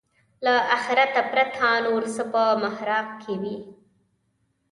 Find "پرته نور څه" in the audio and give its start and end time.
1.31-2.23